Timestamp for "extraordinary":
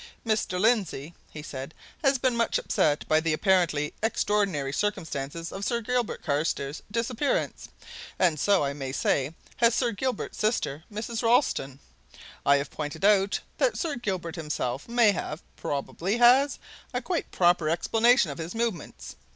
4.01-4.73